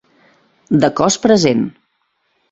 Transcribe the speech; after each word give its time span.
De 0.85 0.89
cos 0.99 1.17
present. 1.25 1.61